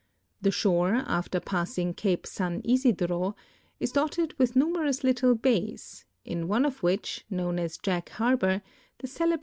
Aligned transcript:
'J'he 0.41 0.51
shore, 0.51 1.03
after 1.05 1.39
passing 1.39 1.93
Cape 1.93 2.25
San 2.25 2.61
Isidro, 2.65 3.35
is 3.79 3.91
dotted 3.91 4.33
with 4.39 4.55
numerous 4.55 5.03
little 5.03 5.35
bays, 5.35 6.05
in 6.25 6.47
one 6.47 6.65
of 6.65 6.81
which, 6.81 7.23
known 7.29 7.59
as 7.59 7.77
Jack 7.77 8.09
harbor, 8.09 8.63
the 8.97 9.07
celel)rat 9.07 9.39